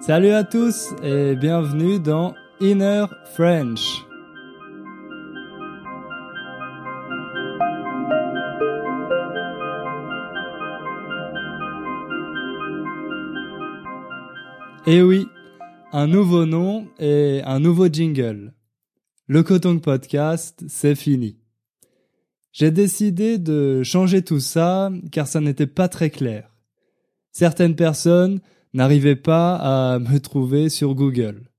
[0.00, 4.04] Salut à tous et bienvenue dans Inner French.
[14.86, 15.26] Et eh oui,
[15.92, 18.54] un nouveau nom et un nouveau jingle.
[19.26, 21.38] Le Coton Podcast, c'est fini.
[22.52, 26.54] J'ai décidé de changer tout ça car ça n'était pas très clair.
[27.32, 28.40] Certaines personnes
[28.76, 31.50] n'arrivaient pas à me trouver sur Google.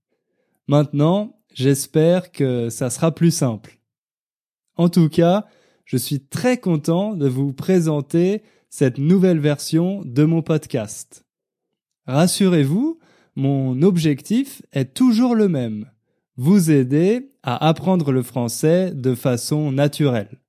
[0.68, 3.80] Maintenant, j'espère que ça sera plus simple.
[4.76, 5.46] En tout cas,
[5.86, 11.26] je suis très content de vous présenter cette nouvelle version de mon podcast.
[12.06, 13.00] Rassurez-vous,
[13.36, 15.90] mon objectif est toujours le même.
[16.36, 20.40] Vous aider à apprendre le français de façon naturelle.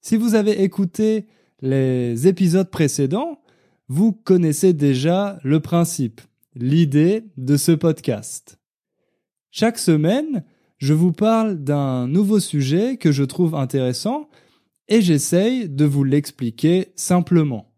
[0.00, 1.26] Si vous avez écouté
[1.60, 3.41] les épisodes précédents,
[3.94, 6.22] vous connaissez déjà le principe,
[6.54, 8.58] l'idée de ce podcast.
[9.50, 10.44] Chaque semaine,
[10.78, 14.30] je vous parle d'un nouveau sujet que je trouve intéressant
[14.88, 17.74] et j'essaye de vous l'expliquer simplement.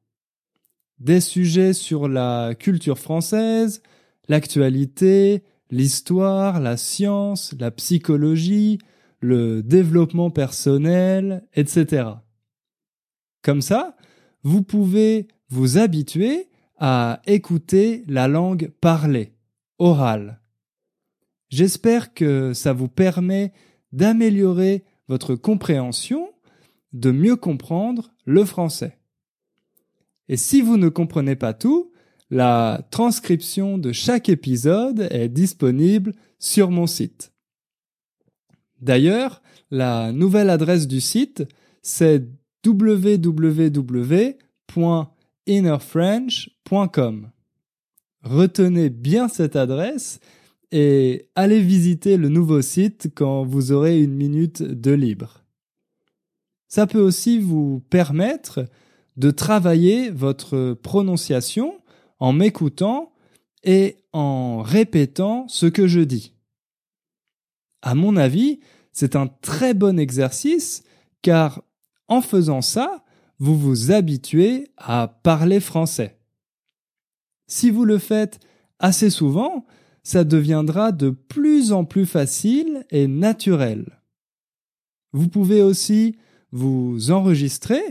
[1.00, 3.82] Des sujets sur la culture française,
[4.28, 8.78] l'actualité, l'histoire, la science, la psychologie,
[9.18, 12.04] le développement personnel, etc.
[13.42, 13.96] Comme ça,
[14.44, 19.34] vous pouvez vous habituer à écouter la langue parlée,
[19.78, 20.40] orale.
[21.48, 23.52] J'espère que ça vous permet
[23.92, 26.28] d'améliorer votre compréhension,
[26.92, 28.98] de mieux comprendre le français.
[30.28, 31.92] Et si vous ne comprenez pas tout,
[32.30, 37.32] la transcription de chaque épisode est disponible sur mon site.
[38.80, 41.44] D'ailleurs, la nouvelle adresse du site,
[41.80, 42.24] c'est
[45.46, 47.30] www.innerfrench.com.
[48.22, 50.20] Retenez bien cette adresse
[50.72, 55.44] et allez visiter le nouveau site quand vous aurez une minute de libre.
[56.68, 58.66] Ça peut aussi vous permettre
[59.16, 61.78] de travailler votre prononciation
[62.18, 63.12] en m'écoutant
[63.62, 66.32] et en répétant ce que je dis.
[67.82, 68.60] À mon avis,
[68.92, 70.82] c'est un très bon exercice
[71.22, 71.62] car
[72.08, 73.03] en faisant ça,
[73.38, 76.18] vous vous habituez à parler français.
[77.46, 78.40] Si vous le faites
[78.78, 79.66] assez souvent,
[80.02, 84.00] ça deviendra de plus en plus facile et naturel.
[85.12, 86.16] Vous pouvez aussi
[86.52, 87.82] vous enregistrer,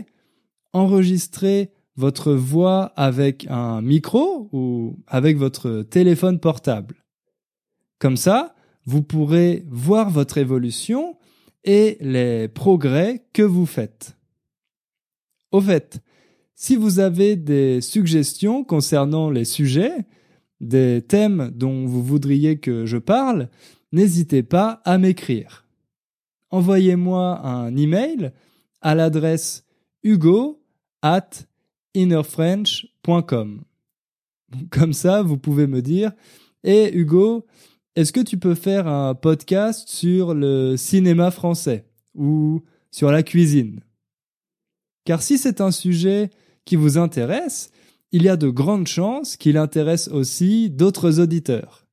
[0.72, 7.04] enregistrer votre voix avec un micro ou avec votre téléphone portable.
[7.98, 11.16] Comme ça, vous pourrez voir votre évolution
[11.64, 14.16] et les progrès que vous faites.
[15.54, 16.02] Au fait,
[16.56, 20.04] si vous avez des suggestions concernant les sujets,
[20.60, 23.48] des thèmes dont vous voudriez que je parle,
[23.92, 25.64] n'hésitez pas à m'écrire.
[26.50, 28.32] Envoyez-moi un email
[28.80, 29.64] à l'adresse
[30.02, 30.60] hugo
[31.02, 31.30] at
[31.94, 33.62] innerfrench.com.
[34.70, 36.10] Comme ça, vous pouvez me dire,
[36.64, 37.46] et eh, Hugo,
[37.94, 43.83] est-ce que tu peux faire un podcast sur le cinéma français ou sur la cuisine?
[45.04, 46.30] Car si c'est un sujet
[46.64, 47.70] qui vous intéresse,
[48.12, 51.86] il y a de grandes chances qu'il intéresse aussi d'autres auditeurs.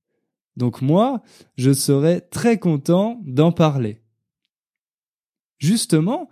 [0.56, 1.22] Donc moi,
[1.58, 4.02] je serais très content d'en parler.
[5.60, 6.30] Justement,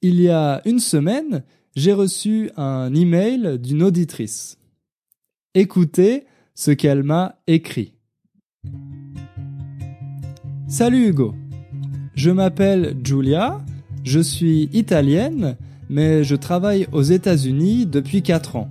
[0.00, 1.44] il y a une semaine,
[1.76, 4.58] j'ai reçu un email d'une auditrice.
[5.54, 7.94] Écoutez ce qu'elle m'a écrit.
[10.68, 11.34] Salut Hugo.
[12.14, 13.64] Je m'appelle Giulia,
[14.04, 15.56] je suis italienne,
[15.92, 18.70] mais je travaille aux États-Unis depuis 4 ans.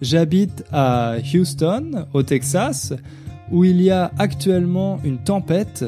[0.00, 2.94] J'habite à Houston, au Texas,
[3.52, 5.84] où il y a actuellement une tempête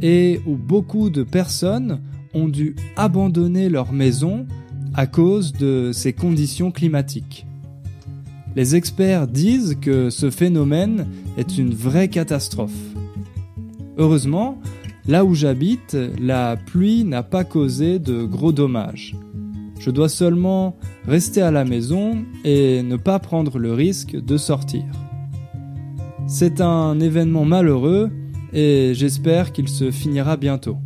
[0.00, 2.00] et où beaucoup de personnes
[2.34, 4.44] ont dû abandonner leur maison
[4.92, 7.46] à cause de ces conditions climatiques.
[8.56, 11.06] Les experts disent que ce phénomène
[11.38, 12.72] est une vraie catastrophe.
[13.98, 14.58] Heureusement,
[15.06, 19.14] là où j'habite, la pluie n'a pas causé de gros dommages.
[19.82, 20.76] Je dois seulement
[21.08, 24.84] rester à la maison et ne pas prendre le risque de sortir.
[26.28, 28.08] C'est un événement malheureux
[28.52, 30.76] et j'espère qu'il se finira bientôt.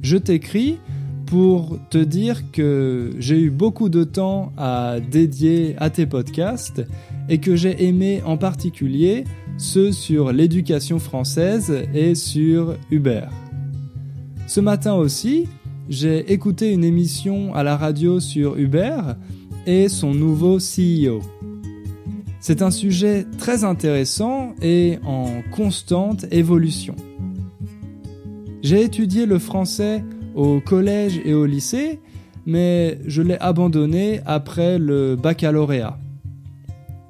[0.00, 0.78] Je t'écris
[1.26, 6.82] pour te dire que j'ai eu beaucoup de temps à dédier à tes podcasts
[7.28, 9.24] et que j'ai aimé en particulier
[9.58, 13.26] ceux sur l'éducation française et sur Uber.
[14.46, 15.44] Ce matin aussi,
[15.88, 18.98] j'ai écouté une émission à la radio sur Uber
[19.66, 21.20] et son nouveau CEO.
[22.40, 26.94] C'est un sujet très intéressant et en constante évolution.
[28.62, 30.04] J'ai étudié le français
[30.34, 32.00] au collège et au lycée,
[32.44, 35.98] mais je l'ai abandonné après le baccalauréat.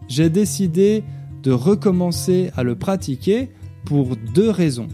[0.06, 1.02] J'ai décidé
[1.42, 3.50] de recommencer à le pratiquer
[3.84, 4.88] pour deux raisons.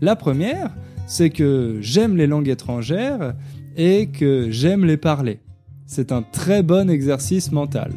[0.00, 0.74] La première,
[1.06, 3.34] c'est que j'aime les langues étrangères
[3.76, 5.40] et que j'aime les parler.
[5.86, 7.92] C'est un très bon exercice mental.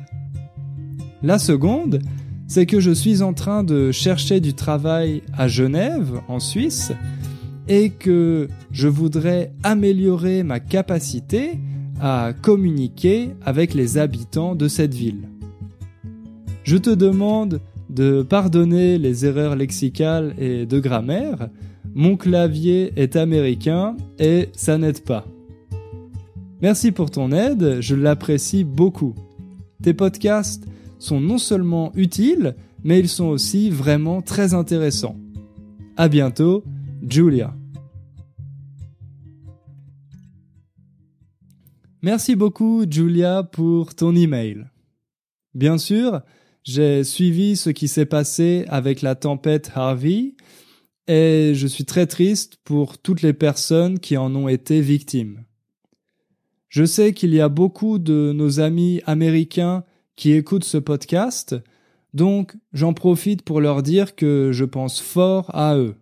[1.21, 2.01] La seconde,
[2.47, 6.91] c'est que je suis en train de chercher du travail à Genève, en Suisse,
[7.67, 11.59] et que je voudrais améliorer ma capacité
[11.99, 15.29] à communiquer avec les habitants de cette ville.
[16.63, 21.49] Je te demande de pardonner les erreurs lexicales et de grammaire.
[21.97, 25.25] Mon clavier est américain et ça n'aide pas.
[26.61, 29.15] Merci pour ton aide, je l'apprécie beaucoup.
[29.81, 30.65] Tes podcasts
[30.99, 35.15] sont non seulement utiles, mais ils sont aussi vraiment très intéressants.
[35.95, 36.65] À bientôt,
[37.07, 37.55] Julia.
[42.01, 44.65] Merci beaucoup, Julia, pour ton email.
[45.53, 46.19] Bien sûr,
[46.65, 50.33] j'ai suivi ce qui s'est passé avec la tempête Harvey
[51.07, 55.43] et je suis très triste pour toutes les personnes qui en ont été victimes.
[56.69, 59.83] Je sais qu'il y a beaucoup de nos amis américains
[60.15, 61.55] qui écoutent ce podcast,
[62.13, 65.95] donc j'en profite pour leur dire que je pense fort à eux,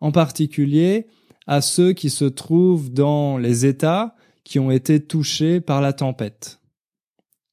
[0.00, 1.06] en particulier
[1.46, 4.14] à ceux qui se trouvent dans les États
[4.44, 6.60] qui ont été touchés par la tempête.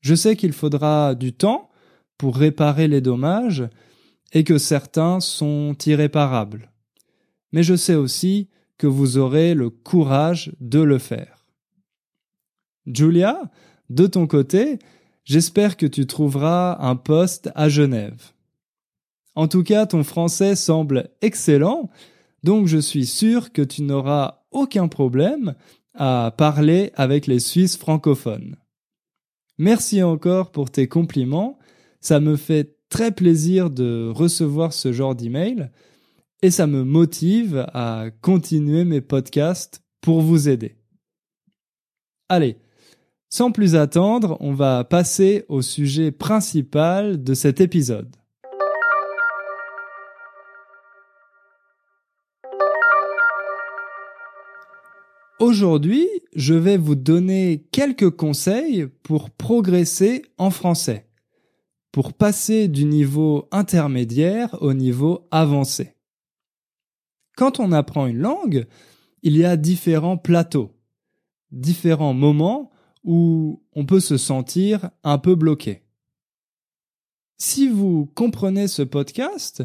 [0.01, 1.69] Je sais qu'il faudra du temps
[2.18, 3.63] pour réparer les dommages
[4.33, 6.72] et que certains sont irréparables.
[7.51, 11.45] Mais je sais aussi que vous aurez le courage de le faire.
[12.86, 13.51] Julia,
[13.89, 14.80] de ton côté,
[15.24, 18.31] j'espère que tu trouveras un poste à Genève.
[19.36, 21.89] En tout cas, ton français semble excellent,
[22.44, 25.56] donc je suis sûr que tu n'auras aucun problème
[25.94, 28.57] à parler avec les Suisses francophones.
[29.57, 31.57] Merci encore pour tes compliments
[32.06, 35.69] ça me fait très plaisir de recevoir ce genre d'email
[36.41, 40.75] et ça me motive à continuer mes podcasts pour vous aider.
[42.29, 42.57] Allez,
[43.29, 48.15] sans plus attendre, on va passer au sujet principal de cet épisode.
[55.39, 61.05] Aujourd'hui, je vais vous donner quelques conseils pour progresser en français
[61.95, 65.95] pour passer du niveau intermédiaire au niveau avancé.
[67.38, 68.65] Quand on apprend une langue,
[69.24, 70.74] il y a différents plateaux,
[71.51, 72.69] différents moments
[73.06, 75.83] où on peut se sentir un peu bloqué.
[77.38, 79.63] Si vous comprenez ce podcast,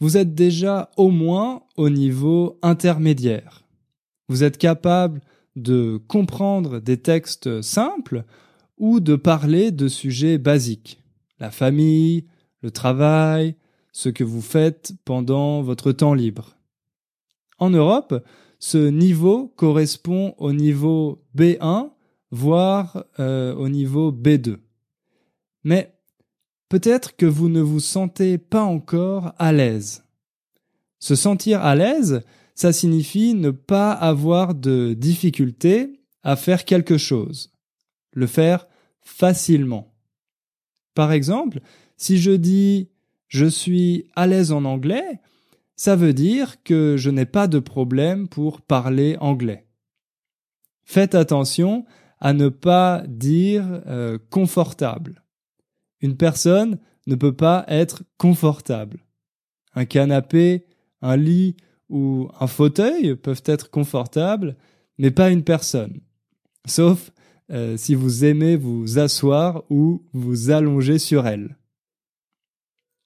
[0.00, 3.68] vous êtes déjà au moins au niveau intermédiaire.
[4.28, 5.20] Vous êtes capable
[5.54, 8.24] de comprendre des textes simples
[8.78, 10.98] ou de parler de sujets basiques
[11.40, 12.26] la famille,
[12.62, 13.56] le travail,
[13.92, 16.56] ce que vous faites pendant votre temps libre.
[17.58, 18.24] En Europe,
[18.58, 21.90] ce niveau correspond au niveau B1,
[22.30, 24.58] voire euh, au niveau B2.
[25.64, 25.94] Mais
[26.68, 30.04] peut-être que vous ne vous sentez pas encore à l'aise.
[30.98, 32.22] Se sentir à l'aise,
[32.54, 37.52] ça signifie ne pas avoir de difficulté à faire quelque chose,
[38.12, 38.66] le faire
[39.00, 39.87] facilement.
[40.98, 41.60] Par exemple,
[41.96, 42.88] si je dis
[43.28, 45.20] je suis à l'aise en anglais,
[45.76, 49.68] ça veut dire que je n'ai pas de problème pour parler anglais.
[50.82, 51.84] Faites attention
[52.18, 55.22] à ne pas dire euh, confortable.
[56.00, 58.98] Une personne ne peut pas être confortable.
[59.76, 60.66] Un canapé,
[61.00, 61.54] un lit
[61.88, 64.56] ou un fauteuil peuvent être confortables,
[64.98, 66.00] mais pas une personne.
[66.66, 67.12] Sauf
[67.50, 71.56] euh, si vous aimez vous asseoir ou vous allonger sur elle.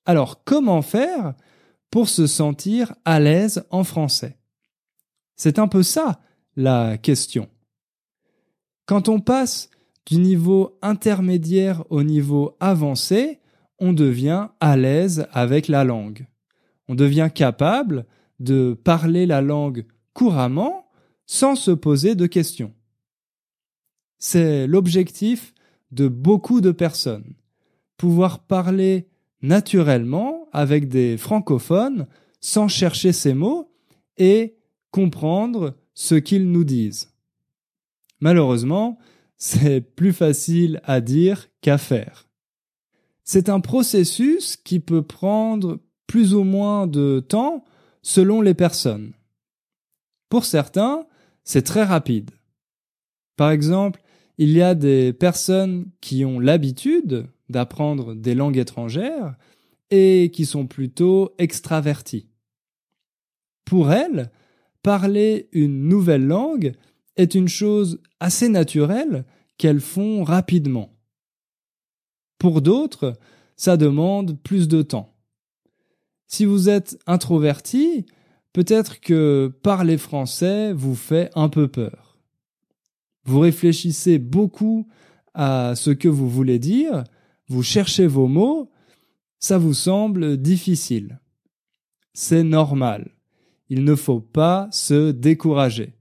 [0.05, 1.35] Alors, comment faire
[1.91, 4.39] pour se sentir à l'aise en français?
[5.37, 6.21] C'est un peu ça
[6.57, 7.49] la question.
[8.87, 9.71] Quand on passe
[10.07, 13.41] du niveau intermédiaire au niveau avancé,
[13.79, 16.27] on devient à l'aise avec la langue.
[16.89, 18.07] On devient capable
[18.41, 20.91] de parler la langue couramment
[21.27, 22.75] sans se poser de questions.
[24.25, 25.53] C'est l'objectif
[25.91, 27.35] de beaucoup de personnes.
[27.97, 29.09] Pouvoir parler
[29.43, 32.07] naturellement avec des francophones
[32.41, 33.75] sans chercher ces mots
[34.19, 34.55] et
[34.93, 37.11] comprendre ce qu'ils nous disent.
[38.21, 38.97] Malheureusement,
[39.39, 42.29] c'est plus facile à dire qu'à faire.
[43.25, 47.65] c'est un processus qui peut prendre plus ou moins de temps
[48.03, 49.15] selon les personnes.
[50.29, 51.07] Pour certains,
[51.43, 52.31] c'est très rapide.
[53.37, 54.02] Par exemple,
[54.39, 59.35] il y a des personnes qui ont l'habitude d'apprendre des langues étrangères
[59.91, 62.27] et qui sont plutôt extraverties.
[63.65, 64.31] Pour elles,
[64.83, 66.73] parler une nouvelle langue
[67.17, 69.25] est une chose assez naturelle
[69.59, 70.93] qu'elles font rapidement.
[72.39, 73.15] Pour d'autres,
[73.57, 75.15] ça demande plus de temps.
[76.27, 78.07] Si vous êtes introverti,
[78.53, 82.02] peut-être que parler français vous fait un peu peur.
[83.25, 84.89] Vous réfléchissez beaucoup
[85.35, 87.05] à ce que vous voulez dire,
[87.49, 88.71] vous cherchez vos mots,
[89.39, 91.21] ça vous semble difficile.
[92.15, 93.13] C'est normal.
[93.69, 95.95] Il ne faut pas se décourager.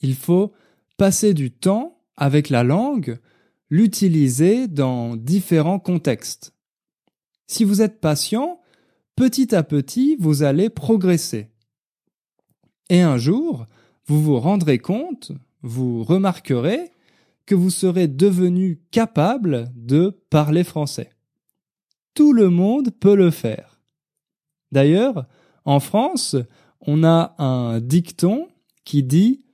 [0.00, 0.52] Il faut
[0.96, 3.18] passer du temps avec la langue,
[3.70, 6.54] l'utiliser dans différents contextes.
[7.46, 8.60] Si vous êtes patient,
[9.16, 11.48] petit à petit, vous allez progresser.
[12.88, 13.66] Et un jour,
[14.06, 16.90] vous vous rendrez compte, vous remarquerez
[17.46, 21.10] que vous serez devenu capable de parler français.
[22.14, 23.80] Tout le monde peut le faire.
[24.70, 25.26] D'ailleurs,
[25.64, 26.36] en France,
[26.80, 28.48] on a un dicton
[28.84, 29.44] qui dit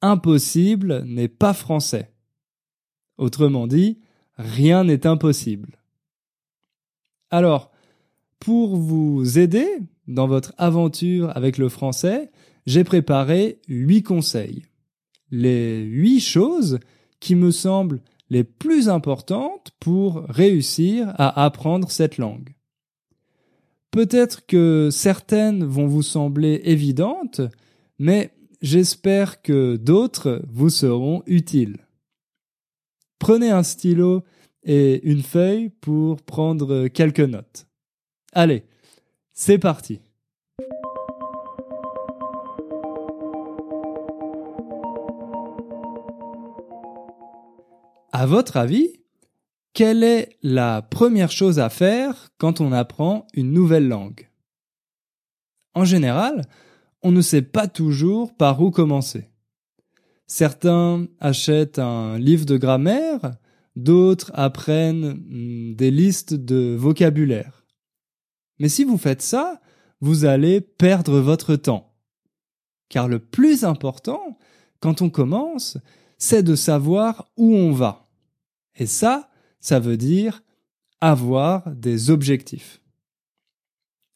[0.00, 2.12] Impossible n'est pas français.
[3.16, 3.98] Autrement dit,
[4.36, 5.78] rien n'est impossible.
[7.30, 7.72] Alors,
[8.38, 9.68] pour vous aider
[10.06, 12.30] dans votre aventure avec le français,
[12.66, 14.67] j'ai préparé huit conseils.
[15.30, 16.78] Les huit choses
[17.20, 22.54] qui me semblent les plus importantes pour réussir à apprendre cette langue.
[23.90, 27.40] Peut-être que certaines vont vous sembler évidentes,
[27.98, 28.30] mais
[28.60, 31.78] j'espère que d'autres vous seront utiles.
[33.18, 34.22] Prenez un stylo
[34.62, 37.66] et une feuille pour prendre quelques notes.
[38.32, 38.64] Allez,
[39.32, 40.00] c'est parti.
[48.20, 48.98] À votre avis,
[49.74, 54.28] quelle est la première chose à faire quand on apprend une nouvelle langue?
[55.74, 56.44] En général,
[57.02, 59.30] on ne sait pas toujours par où commencer.
[60.26, 63.36] Certains achètent un livre de grammaire,
[63.76, 67.64] d'autres apprennent hmm, des listes de vocabulaire.
[68.58, 69.60] Mais si vous faites ça,
[70.00, 71.94] vous allez perdre votre temps.
[72.88, 74.40] Car le plus important,
[74.80, 75.78] quand on commence,
[76.16, 78.07] c'est de savoir où on va.
[78.78, 79.28] Et ça,
[79.60, 80.42] ça veut dire
[81.00, 82.80] avoir des objectifs.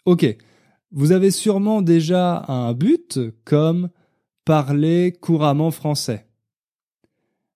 [0.06, 0.36] Ok,
[0.90, 3.90] vous avez sûrement déjà un but comme
[4.44, 6.26] parler couramment français.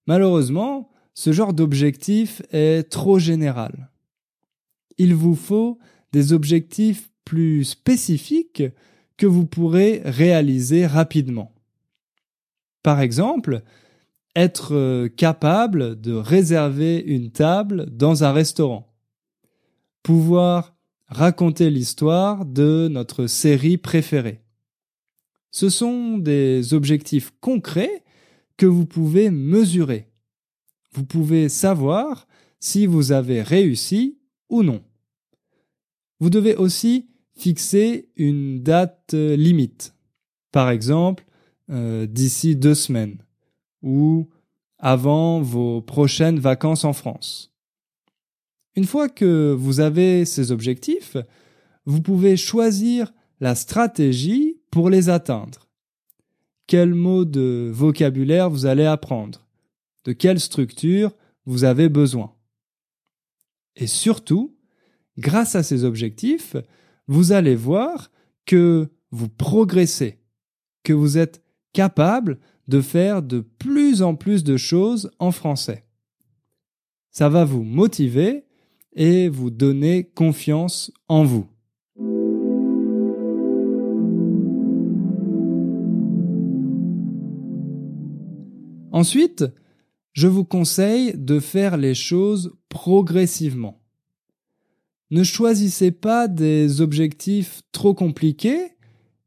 [0.07, 3.91] Malheureusement, ce genre d'objectif est trop général.
[4.99, 5.79] Il vous faut
[6.13, 8.63] des objectifs plus spécifiques
[9.17, 11.53] que vous pourrez réaliser rapidement.
[12.83, 13.63] Par exemple,
[14.37, 18.95] être capable de réserver une table dans un restaurant.
[20.03, 20.77] Pouvoir
[21.09, 24.43] raconter l'histoire de notre série préférée.
[25.51, 28.05] Ce sont des objectifs concrets
[28.59, 30.11] que vous pouvez mesurer.
[30.93, 32.29] Vous pouvez savoir
[32.61, 34.19] si vous avez réussi
[34.51, 34.83] ou non.
[36.21, 39.95] Vous devez aussi fixer une date limite.
[40.53, 41.25] Par exemple,
[41.71, 43.19] euh, d'ici deux semaines
[43.83, 44.29] ou
[44.79, 47.53] avant vos prochaines vacances en France.
[48.75, 51.17] Une fois que vous avez ces objectifs,
[51.87, 55.69] vous pouvez choisir la stratégie pour les atteindre.
[56.67, 59.47] Quel mot de vocabulaire vous allez apprendre?
[60.05, 61.15] De quelle structure
[61.47, 62.35] vous avez besoin?
[63.77, 64.57] Et surtout,
[65.17, 66.57] grâce à ces objectifs,
[67.07, 68.11] vous allez voir
[68.47, 70.19] que vous progressez,
[70.83, 71.43] que vous êtes
[71.73, 72.39] capable
[72.69, 75.85] de faire de plus en plus de choses en français.
[77.11, 78.45] Ça va vous motiver
[78.95, 81.47] et vous donner confiance en vous.
[88.93, 89.45] Ensuite,
[90.15, 93.83] je vous conseille de faire les choses progressivement.
[95.11, 98.76] Ne choisissez pas des objectifs trop compliqués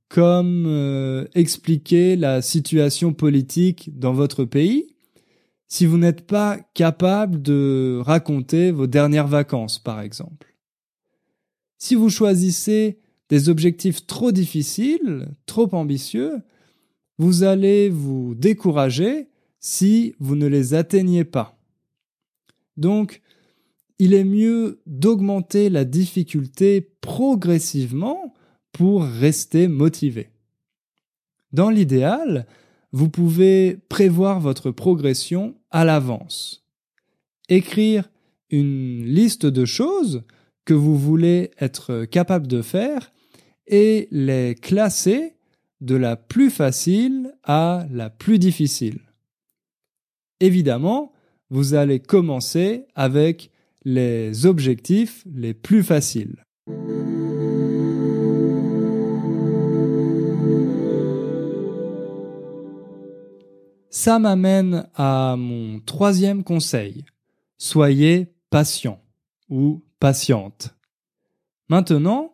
[0.09, 4.95] comme euh, expliquer la situation politique dans votre pays
[5.67, 10.55] si vous n'êtes pas capable de raconter vos dernières vacances, par exemple.
[11.77, 12.97] Si vous choisissez
[13.29, 16.41] des objectifs trop difficiles, trop ambitieux,
[17.19, 19.27] vous allez vous décourager
[19.59, 21.59] si vous ne les atteignez pas.
[22.75, 23.21] Donc,
[23.99, 28.33] il est mieux d'augmenter la difficulté progressivement
[28.79, 30.29] pour rester motivé.
[31.51, 32.47] Dans l'idéal,
[32.93, 36.65] vous pouvez prévoir votre progression à l'avance.
[37.49, 38.09] Écrire
[38.49, 40.23] une liste de choses
[40.63, 43.11] que vous voulez être capable de faire
[43.67, 45.33] et les classer
[45.81, 49.01] de la plus facile à la plus difficile.
[50.39, 51.11] Évidemment,
[51.49, 53.51] vous allez commencer avec
[53.83, 56.45] les objectifs les plus faciles.
[63.91, 67.05] Ça m'amène à mon troisième conseil.
[67.57, 69.01] Soyez patient
[69.49, 70.75] ou patiente.
[71.69, 72.33] Maintenant,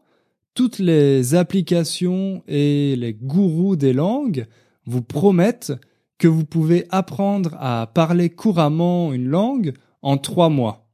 [0.53, 4.47] toutes les applications et les gourous des langues
[4.85, 5.71] vous promettent
[6.17, 10.89] que vous pouvez apprendre à parler couramment une langue en trois mois.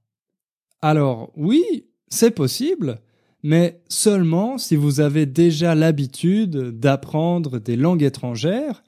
[0.81, 1.63] Alors oui,
[2.07, 3.01] c'est possible,
[3.41, 8.83] mais seulement si vous avez déjà l'habitude d'apprendre des langues étrangères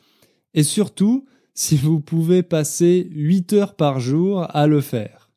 [0.53, 5.31] et surtout si vous pouvez passer 8 heures par jour à le faire.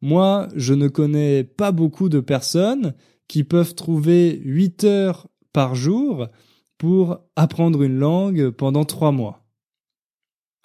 [0.00, 2.94] Moi, je ne connais pas beaucoup de personnes
[3.28, 6.28] qui peuvent trouver 8 heures par jour
[6.76, 9.46] pour apprendre une langue pendant 3 mois.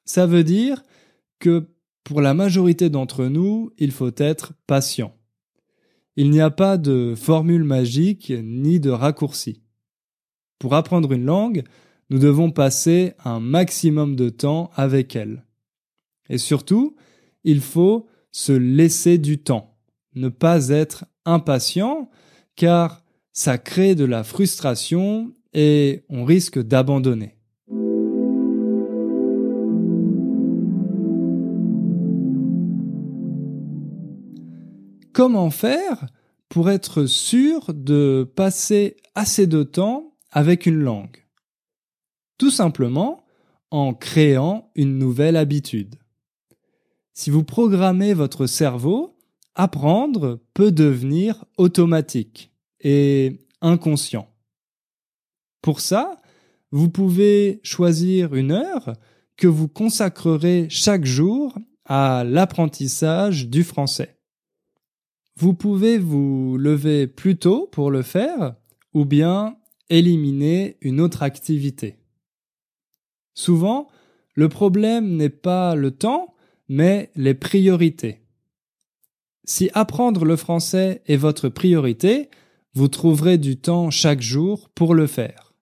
[0.06, 0.84] Ça veut dire
[1.40, 1.70] que
[2.04, 5.14] pour la majorité d'entre nous, il faut être patient.
[6.16, 9.62] Il n'y a pas de formule magique ni de raccourci.
[10.58, 11.64] Pour apprendre une langue,
[12.10, 15.44] nous devons passer un maximum de temps avec elle.
[16.30, 16.96] Et surtout,
[17.44, 19.78] il faut se laisser du temps,
[20.16, 22.10] ne pas être impatient,
[22.56, 27.36] car ça crée de la frustration et on risque d'abandonner.
[35.14, 36.06] Comment faire
[36.48, 41.27] pour être sûr de passer assez de temps avec une langue?
[42.38, 43.26] Tout simplement
[43.72, 45.96] en créant une nouvelle habitude.
[47.14, 49.18] Si vous programmez votre cerveau,
[49.56, 54.30] apprendre peut devenir automatique et inconscient.
[55.62, 56.18] Pour ça,
[56.72, 58.94] vous pouvez choisir une heure
[59.36, 64.18] que vous consacrerez chaque jour à l'apprentissage du français.
[65.36, 68.56] Vous pouvez vous lever plus tôt pour le faire
[68.94, 69.58] ou bien
[69.90, 71.98] éliminer une autre activité.
[73.38, 73.88] Souvent,
[74.34, 76.34] le problème n'est pas le temps,
[76.70, 78.22] mais les priorités.
[79.44, 82.32] Si apprendre le français est votre priorité,
[82.74, 85.54] vous trouverez du temps chaque jour pour le faire.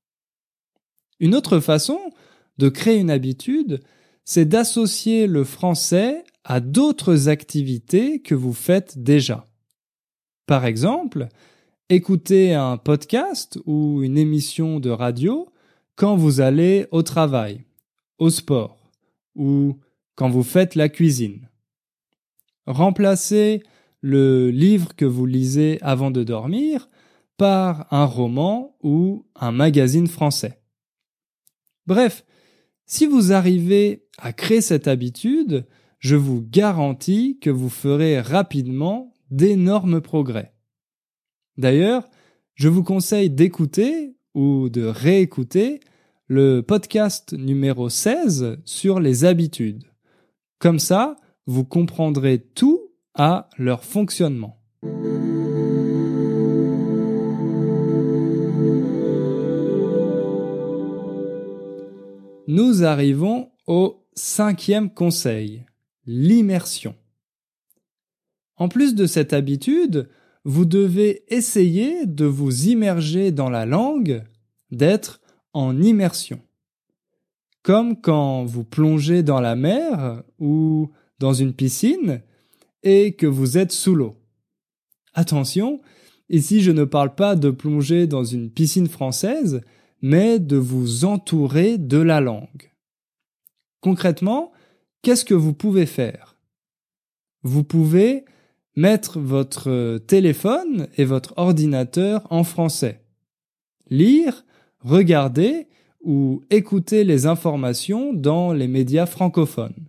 [1.19, 1.99] Une autre façon
[2.57, 3.81] de créer une habitude,
[4.23, 9.49] c'est d'associer le français à d'autres activités que vous faites déjà.
[10.45, 11.27] Par exemple,
[11.89, 15.51] écouter un podcast ou une émission de radio
[15.95, 17.65] quand vous allez au travail,
[18.17, 18.91] au sport
[19.35, 19.79] ou
[20.15, 21.49] quand vous faites la cuisine.
[22.67, 23.63] Remplacez
[24.01, 26.89] le livre que vous lisez avant de dormir
[27.37, 30.61] par un roman ou un magazine français.
[31.85, 32.25] Bref,
[32.85, 35.65] si vous arrivez à créer cette habitude,
[35.99, 40.53] je vous garantis que vous ferez rapidement d'énormes progrès.
[41.57, 42.07] D'ailleurs,
[42.53, 45.79] je vous conseille d'écouter ou de réécouter
[46.27, 49.85] le podcast numéro 16 sur les habitudes.
[50.59, 51.15] Comme ça,
[51.47, 52.81] vous comprendrez tout
[53.13, 54.59] à leur fonctionnement.
[62.47, 65.65] Nous arrivons au cinquième conseil,
[66.05, 66.95] l'immersion.
[68.57, 70.09] En plus de cette habitude,
[70.45, 74.23] vous devez essayer de vous immerger dans la langue,
[74.71, 75.19] d'être
[75.53, 76.39] en immersion.
[77.63, 82.21] Comme quand vous plongez dans la mer ou dans une piscine
[82.83, 84.15] et que vous êtes sous l'eau.
[85.15, 85.81] Attention,
[86.29, 89.61] ici je ne parle pas de plonger dans une piscine française,
[90.03, 92.71] mais de vous entourer de la langue.
[93.81, 94.51] Concrètement,
[95.01, 96.37] qu'est-ce que vous pouvez faire?
[97.41, 98.25] Vous pouvez
[98.75, 103.01] mettre votre téléphone et votre ordinateur en français,
[103.89, 104.45] lire,
[104.79, 105.67] regarder
[106.03, 109.87] ou écouter les informations dans les médias francophones.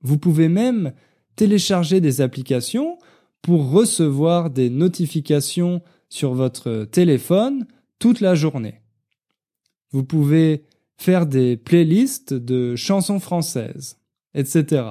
[0.00, 0.92] Vous pouvez même
[1.36, 2.98] télécharger des applications
[3.40, 7.66] pour recevoir des notifications sur votre téléphone
[7.98, 8.80] toute la journée.
[9.90, 10.64] Vous pouvez
[10.96, 13.98] faire des playlists de chansons françaises,
[14.34, 14.84] etc.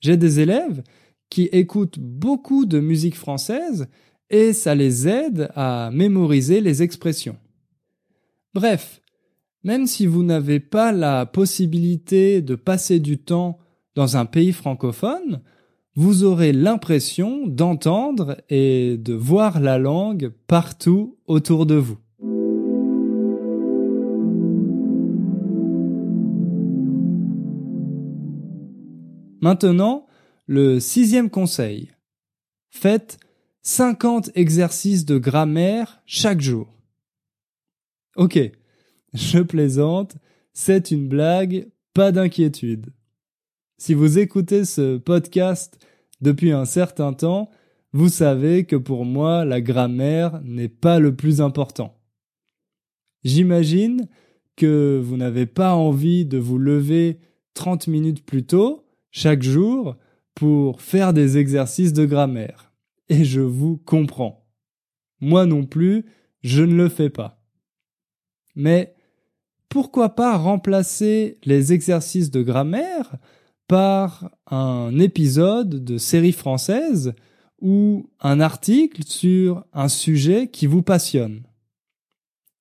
[0.00, 0.82] J'ai des élèves
[1.30, 3.88] qui écoutent beaucoup de musique française
[4.30, 7.36] et ça les aide à mémoriser les expressions.
[8.54, 9.02] Bref,
[9.64, 13.58] même si vous n'avez pas la possibilité de passer du temps
[13.94, 15.42] dans un pays francophone,
[15.94, 21.98] vous aurez l'impression d'entendre et de voir la langue partout autour de vous.
[29.40, 30.06] Maintenant,
[30.46, 31.90] le sixième conseil.
[32.70, 33.18] Faites
[33.62, 36.72] 50 exercices de grammaire chaque jour.
[38.16, 38.38] Ok,
[39.12, 40.16] je plaisante,
[40.52, 42.86] c'est une blague, pas d'inquiétude.
[43.78, 45.84] Si vous écoutez ce podcast
[46.20, 47.50] depuis un certain temps,
[47.92, 51.98] vous savez que pour moi la grammaire n'est pas le plus important.
[53.24, 54.08] J'imagine
[54.54, 57.18] que vous n'avez pas envie de vous lever
[57.54, 59.96] 30 minutes plus tôt chaque jour
[60.36, 62.72] pour faire des exercices de grammaire.
[63.08, 64.46] Et je vous comprends.
[65.20, 66.04] Moi non plus,
[66.42, 67.42] je ne le fais pas.
[68.54, 68.94] Mais
[69.68, 73.16] pourquoi pas remplacer les exercices de grammaire
[73.66, 77.14] par un épisode de série française
[77.60, 81.44] ou un article sur un sujet qui vous passionne?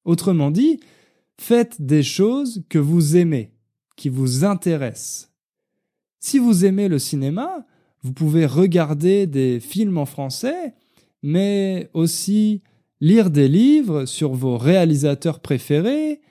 [0.06, 0.80] Autrement dit,
[1.38, 3.52] faites des choses que vous aimez,
[3.98, 5.35] qui vous intéressent.
[6.28, 7.68] Si vous aimez le cinéma,
[8.02, 10.74] vous pouvez regarder des films en français,
[11.22, 12.64] mais aussi
[13.00, 16.22] lire des livres sur vos réalisateurs préférés,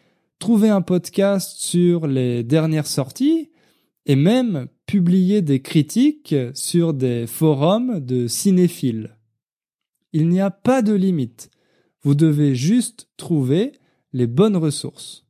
[0.41, 3.53] trouver un podcast sur les dernières sorties,
[4.05, 9.17] et même publier des critiques sur des forums de cinéphiles.
[10.13, 11.53] Il n'y a pas de limite.
[12.03, 13.71] Vous devez juste trouver
[14.13, 15.25] les bonnes ressources.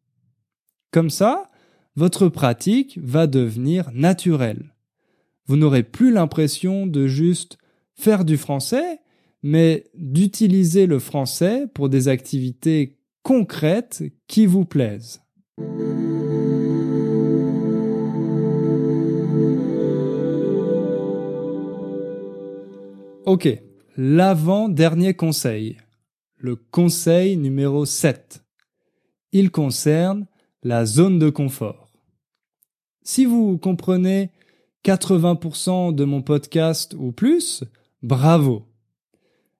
[0.90, 1.50] Comme ça,
[1.96, 4.74] votre pratique va devenir naturelle.
[5.46, 7.58] Vous n'aurez plus l'impression de juste
[7.94, 9.00] faire du français,
[9.42, 15.20] mais d'utiliser le français pour des activités concrètes qui vous plaisent.
[23.26, 23.48] Ok,
[23.96, 25.78] l'avant-dernier conseil,
[26.36, 28.44] le conseil numéro 7.
[29.32, 30.26] Il concerne
[30.62, 31.83] la zone de confort.
[33.04, 34.30] Si vous comprenez
[34.84, 37.64] 80% de mon podcast ou plus,
[38.02, 38.66] bravo.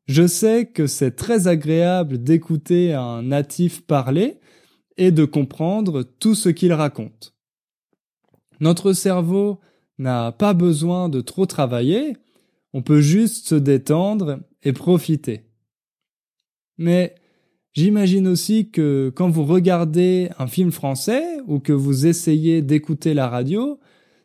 [0.06, 4.38] Je sais que c'est très agréable d'écouter un natif parler
[4.96, 7.34] et de comprendre tout ce qu'il raconte.
[8.60, 9.60] Notre cerveau
[9.98, 12.16] n'a pas besoin de trop travailler
[12.74, 15.46] on peut juste se détendre et profiter.
[16.76, 17.14] Mais
[17.74, 23.28] j'imagine aussi que quand vous regardez un film français ou que vous essayez d'écouter la
[23.28, 23.78] radio,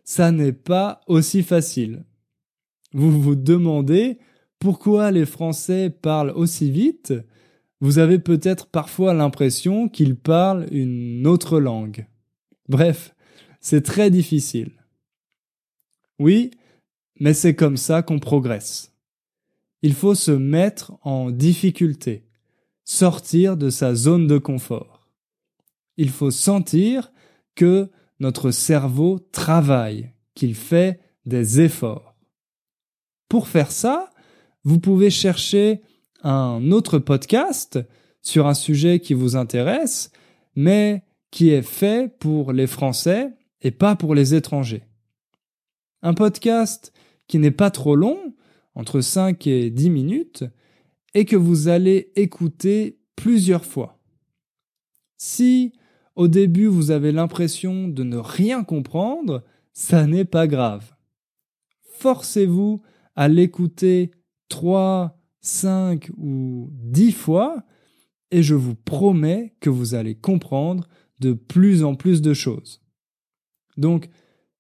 [0.04, 2.06] ça n'est pas aussi facile.
[2.94, 4.18] Vous vous demandez
[4.60, 7.14] pourquoi les Français parlent aussi vite
[7.80, 12.08] Vous avez peut-être parfois l'impression qu'ils parlent une autre langue.
[12.68, 13.16] Bref,
[13.62, 14.72] c'est très difficile.
[16.20, 16.52] Oui,
[17.20, 18.94] mais c'est comme ça qu'on progresse.
[19.82, 22.26] Il faut se mettre en difficulté,
[22.90, 25.08] sortir de sa zone de confort.
[25.98, 27.12] Il faut sentir
[27.54, 27.88] que
[28.20, 32.16] notre cerveau travaille, qu'il fait des efforts.
[33.30, 34.10] Pour faire ça,
[34.64, 35.84] vous pouvez chercher
[36.24, 37.80] un autre podcast
[38.24, 40.12] sur un sujet qui vous intéresse,
[40.56, 43.30] mais qui est fait pour les Français
[43.62, 44.84] et pas pour les étrangers.
[46.02, 46.92] Un podcast
[47.28, 48.34] qui n'est pas trop long,
[48.74, 50.44] entre 5 et 10 minutes,
[51.14, 54.00] et que vous allez écouter plusieurs fois.
[55.18, 55.74] Si
[56.16, 59.44] au début vous avez l'impression de ne rien comprendre,
[59.74, 60.96] ça n'est pas grave.
[62.00, 62.82] Forcez-vous
[63.16, 64.12] à l'écouter
[64.50, 67.64] 3, 5 ou 10 fois
[68.32, 70.88] et je vous promets que vous allez comprendre
[71.20, 72.82] de plus en plus de choses.
[73.78, 74.10] Donc,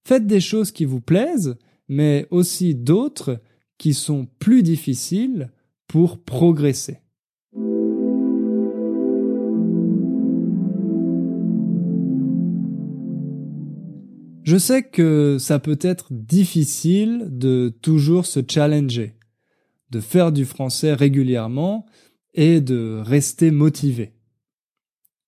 [0.05, 1.57] faites des choses qui vous plaisent
[1.87, 3.41] mais aussi d'autres
[3.77, 5.51] qui sont plus difficiles
[5.89, 6.99] pour progresser.
[14.43, 19.15] Je sais que ça peut être difficile de toujours se challenger,
[19.89, 21.85] de faire du français régulièrement
[22.33, 24.13] et de rester motivé.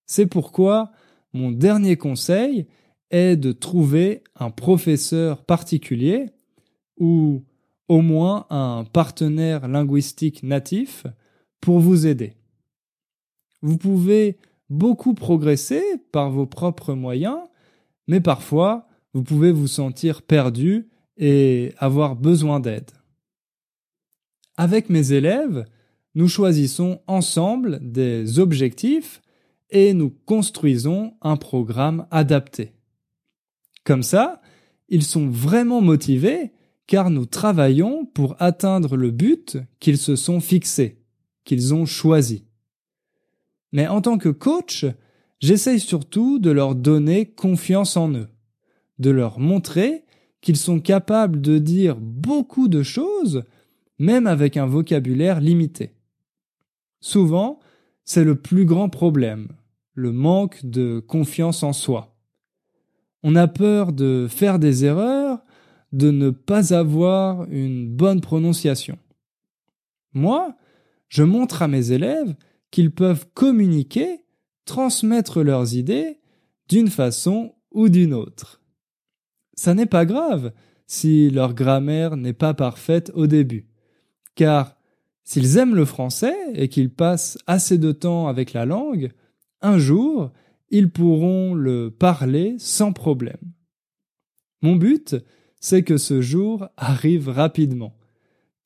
[0.05, 0.91] C'est pourquoi
[1.33, 2.67] mon dernier conseil
[3.09, 6.27] est de trouver un professeur particulier
[6.99, 7.43] ou
[7.87, 11.05] au moins un partenaire linguistique natif
[11.59, 12.33] pour vous aider.
[13.61, 14.37] Vous pouvez
[14.69, 17.39] beaucoup progresser par vos propres moyens,
[18.07, 22.89] mais parfois vous pouvez vous sentir perdu et avoir besoin d'aide.
[24.57, 25.65] Avec mes élèves,
[26.15, 29.21] nous choisissons ensemble des objectifs
[29.69, 32.73] et nous construisons un programme adapté.
[33.83, 34.41] Comme ça,
[34.89, 36.51] ils sont vraiment motivés
[36.91, 40.99] car nous travaillons pour atteindre le but qu'ils se sont fixés,
[41.45, 42.43] qu'ils ont choisi.
[43.71, 44.85] Mais en tant que coach,
[45.39, 48.27] j'essaye surtout de leur donner confiance en eux,
[48.99, 50.03] de leur montrer
[50.41, 53.45] qu'ils sont capables de dire beaucoup de choses,
[53.97, 55.93] même avec un vocabulaire limité.
[56.99, 57.61] Souvent,
[58.03, 59.47] c'est le plus grand problème,
[59.93, 62.17] le manque de confiance en soi.
[63.23, 65.41] On a peur de faire des erreurs,
[65.91, 68.97] de ne pas avoir une bonne prononciation.
[70.13, 70.55] Moi,
[71.09, 72.35] je montre à mes élèves
[72.69, 74.21] qu'ils peuvent communiquer,
[74.65, 76.19] transmettre leurs idées
[76.69, 78.61] d'une façon ou d'une autre.
[79.55, 80.53] Ça n'est pas grave
[80.87, 83.67] si leur grammaire n'est pas parfaite au début,
[84.35, 84.75] car
[85.23, 89.11] S'ils aiment le français et qu'ils passent assez de temps avec la langue,
[89.61, 90.31] un jour,
[90.69, 93.39] ils pourront le parler sans problème.
[94.61, 95.15] Mon but,
[95.61, 97.95] c'est que ce jour arrive rapidement,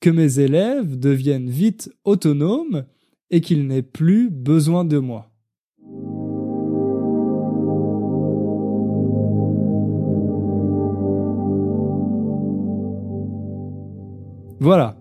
[0.00, 2.86] que mes élèves deviennent vite autonomes
[3.30, 5.30] et qu'ils n'aient plus besoin de moi.
[14.58, 14.98] Voilà,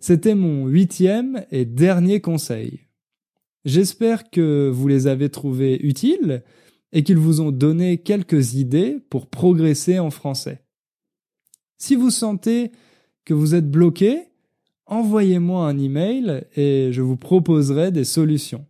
[0.00, 2.80] c'était mon huitième et dernier conseil.
[3.64, 6.42] J'espère que vous les avez trouvés utiles
[6.92, 10.62] et qu'ils vous ont donné quelques idées pour progresser en français.
[11.82, 12.70] Si vous sentez
[13.24, 14.28] que vous êtes bloqué,
[14.86, 18.66] envoyez-moi un email et je vous proposerai des solutions.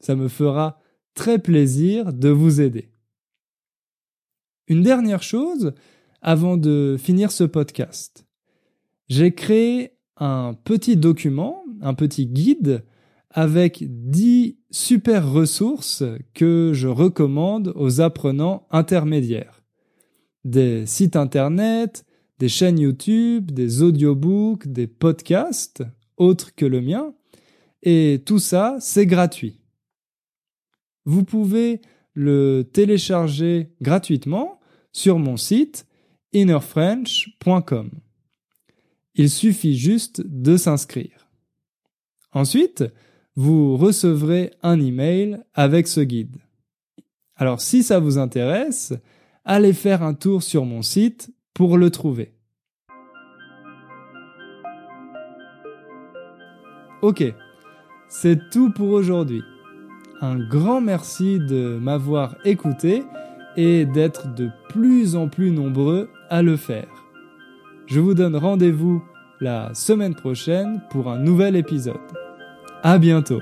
[0.00, 0.80] Ça me fera
[1.12, 2.88] très plaisir de vous aider.
[4.68, 5.74] Une dernière chose
[6.22, 8.24] avant de finir ce podcast.
[9.10, 12.84] J'ai créé un petit document, un petit guide
[13.28, 19.62] avec 10 super ressources que je recommande aux apprenants intermédiaires.
[20.46, 22.06] Des sites internet,
[22.40, 25.84] des chaînes YouTube, des audiobooks, des podcasts,
[26.16, 27.12] autres que le mien,
[27.82, 29.60] et tout ça, c'est gratuit.
[31.04, 31.82] Vous pouvez
[32.14, 34.58] le télécharger gratuitement
[34.90, 35.86] sur mon site
[36.32, 37.90] innerfrench.com.
[39.14, 41.28] Il suffit juste de s'inscrire.
[42.32, 42.84] Ensuite,
[43.36, 46.38] vous recevrez un email avec ce guide.
[47.36, 48.94] Alors si ça vous intéresse,
[49.44, 52.34] allez faire un tour sur mon site pour le trouver.
[57.02, 57.24] Ok,
[58.08, 59.42] c'est tout pour aujourd'hui.
[60.20, 63.04] Un grand merci de m'avoir écouté
[63.56, 66.88] et d'être de plus en plus nombreux à le faire.
[67.86, 69.02] Je vous donne rendez-vous
[69.40, 71.96] la semaine prochaine pour un nouvel épisode.
[72.82, 73.40] À bientôt!